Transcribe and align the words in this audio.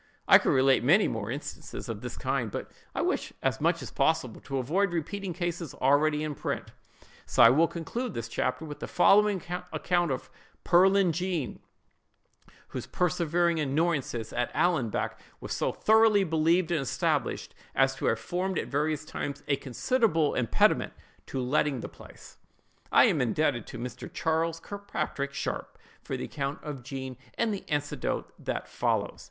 I 0.27 0.39
could 0.39 0.49
relate 0.49 0.83
many 0.83 1.07
more 1.07 1.29
instances 1.29 1.87
of 1.87 2.01
this 2.01 2.17
kind, 2.17 2.49
but 2.49 2.71
I 2.95 3.03
wish 3.03 3.33
as 3.43 3.61
much 3.61 3.83
as 3.83 3.91
possible 3.91 4.41
to 4.41 4.57
avoid 4.57 4.91
repeating 4.93 5.31
cases 5.31 5.75
already 5.75 6.23
in 6.23 6.33
print; 6.33 6.71
so 7.27 7.43
I 7.43 7.51
will 7.51 7.67
conclude 7.67 8.15
this 8.15 8.27
chapter 8.27 8.65
with 8.65 8.79
the 8.79 8.87
following 8.87 9.43
account 9.71 10.11
of 10.11 10.31
"Pearlin 10.63 11.11
Jean," 11.11 11.59
whose 12.69 12.87
persevering 12.87 13.59
annoyances, 13.59 14.33
at 14.33 14.51
Allanbank, 14.55 15.11
were 15.39 15.49
so 15.49 15.71
thoroughly 15.71 16.23
believed 16.23 16.71
and 16.71 16.81
established, 16.81 17.53
as 17.75 17.93
to 17.97 18.05
have 18.07 18.17
formed 18.17 18.57
at 18.57 18.69
various 18.69 19.05
times 19.05 19.43
a 19.47 19.55
considerable 19.55 20.33
impediment 20.33 20.93
to 21.27 21.39
letting 21.39 21.81
the 21.81 21.87
place. 21.87 22.39
I 22.91 23.03
am 23.05 23.21
indebted 23.21 23.67
to 23.67 23.77
Mr. 23.77 24.11
Charles 24.11 24.59
Kirkpatrick 24.59 25.31
Sharpe 25.31 25.77
for 26.01 26.17
the 26.17 26.23
account 26.23 26.57
of 26.63 26.81
Jean, 26.81 27.17
and 27.35 27.53
the 27.53 27.63
anecdote 27.69 28.33
that 28.43 28.67
follows. 28.67 29.19